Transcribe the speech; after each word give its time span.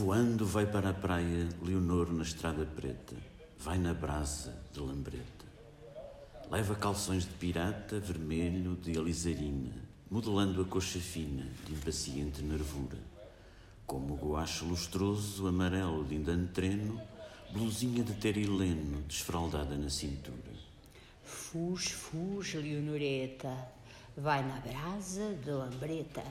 Voando 0.00 0.46
vai 0.46 0.64
para 0.64 0.88
a 0.88 0.94
praia 0.94 1.46
Leonor 1.62 2.10
na 2.10 2.22
estrada 2.22 2.64
preta, 2.64 3.14
vai 3.58 3.76
na 3.76 3.92
brasa 3.92 4.58
de 4.72 4.80
lambreta. 4.80 5.44
Leva 6.50 6.74
calções 6.74 7.24
de 7.24 7.34
pirata, 7.34 8.00
vermelho 8.00 8.76
de 8.76 8.98
alizarina, 8.98 9.74
modelando 10.10 10.62
a 10.62 10.64
coxa 10.64 10.98
fina 10.98 11.46
de 11.66 11.74
impaciente 11.74 12.40
nervura. 12.40 12.96
Como 13.86 14.16
guache 14.16 14.64
lustroso, 14.64 15.46
amarelo 15.46 16.02
de 16.02 16.14
indano 16.14 16.48
treno, 16.48 16.98
blusinha 17.52 18.02
de 18.02 18.14
terileno 18.14 19.02
desfraldada 19.02 19.76
na 19.76 19.90
cintura. 19.90 20.50
Fuz, 21.22 21.90
fuz, 21.90 22.54
Leonoreta, 22.54 23.54
vai 24.16 24.42
na 24.48 24.60
brasa 24.60 25.34
de 25.34 25.50
lambreta 25.50 26.24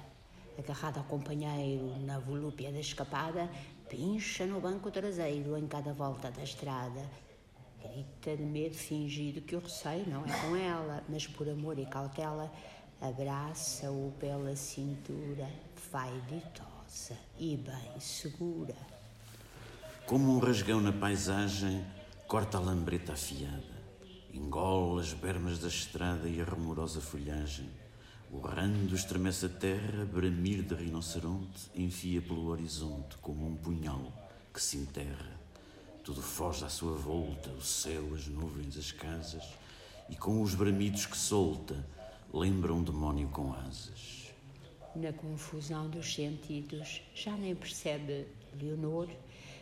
agarrada 0.59 0.99
ao 0.99 1.05
companheiro 1.05 1.97
na 2.05 2.19
volúpia 2.19 2.71
da 2.71 2.79
escapada, 2.79 3.49
pincha 3.89 4.45
no 4.45 4.59
banco 4.59 4.91
traseiro 4.91 5.57
em 5.57 5.67
cada 5.67 5.93
volta 5.93 6.29
da 6.29 6.43
estrada. 6.43 7.01
Grita 7.81 8.35
de 8.35 8.43
medo 8.43 8.75
fingido 8.75 9.41
que 9.41 9.55
o 9.55 9.59
receio 9.59 10.07
não 10.07 10.25
é 10.25 10.39
com 10.41 10.55
ela, 10.55 11.03
mas 11.07 11.25
por 11.25 11.47
amor 11.49 11.79
e 11.79 11.85
cautela, 11.85 12.51
abraça-o 12.99 14.13
pela 14.19 14.55
cintura, 14.55 15.49
vai 15.91 16.11
ditosa 16.27 17.17
e 17.37 17.55
bem 17.55 17.99
segura. 17.99 18.75
Como 20.05 20.35
um 20.35 20.39
rasgão 20.39 20.81
na 20.81 20.91
paisagem, 20.91 21.85
corta 22.27 22.57
a 22.57 22.61
lambreta 22.61 23.13
afiada, 23.13 23.79
engole 24.33 25.01
as 25.01 25.13
bermas 25.13 25.59
da 25.59 25.67
estrada 25.67 26.27
e 26.27 26.41
a 26.41 26.43
rumorosa 26.43 26.99
folhagem 26.99 27.69
o 28.31 28.39
rando 28.39 28.95
estremece 28.95 29.47
a 29.47 29.49
terra, 29.49 30.05
bramir 30.05 30.61
de 30.61 30.75
rinoceronte, 30.75 31.69
enfia 31.75 32.21
pelo 32.21 32.47
horizonte 32.47 33.17
como 33.21 33.47
um 33.47 33.55
punhal 33.55 34.13
que 34.53 34.61
se 34.61 34.77
enterra. 34.77 35.39
Tudo 36.03 36.21
foge 36.21 36.63
à 36.63 36.69
sua 36.69 36.95
volta, 36.95 37.49
o 37.49 37.61
céu, 37.61 38.13
as 38.13 38.27
nuvens, 38.27 38.77
as 38.77 38.91
casas, 38.91 39.43
e 40.09 40.15
com 40.15 40.41
os 40.41 40.53
bramidos 40.53 41.05
que 41.05 41.17
solta, 41.17 41.83
lembra 42.33 42.73
um 42.73 42.83
demónio 42.83 43.27
com 43.29 43.53
asas. 43.53 44.31
Na 44.95 45.11
confusão 45.11 45.89
dos 45.89 46.13
sentidos, 46.13 47.01
já 47.15 47.35
nem 47.35 47.55
percebe 47.55 48.27
Leonor 48.59 49.07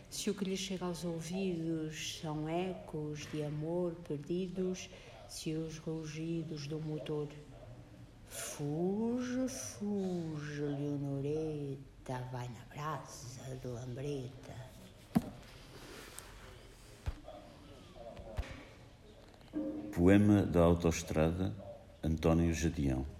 se 0.09 0.29
o 0.29 0.33
que 0.33 0.45
lhe 0.45 0.57
chega 0.57 0.85
aos 0.85 1.03
ouvidos 1.03 2.19
são 2.21 2.47
ecos 2.47 3.27
de 3.31 3.43
amor 3.43 3.93
perdidos, 4.07 4.89
se 5.27 5.53
os 5.53 5.77
rugidos 5.77 6.65
do 6.65 6.79
motor 6.79 7.27
Fuge, 8.29 9.47
fuge, 9.47 10.61
Leonoreta, 10.61 12.21
vai 12.31 12.47
na 12.49 12.65
brasa 12.73 13.55
do 13.61 13.73
Lambreta. 13.73 14.55
Poema 19.93 20.43
da 20.43 20.61
Autoestrada, 20.61 21.53
António 22.03 22.53
Jadião. 22.53 23.16